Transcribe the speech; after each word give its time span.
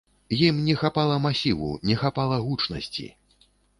Ім 0.35 0.61
не 0.69 0.73
хапала 0.83 1.19
масіву, 1.25 1.69
не 1.91 1.95
хапала 2.05 2.41
гучнасці. 2.47 3.07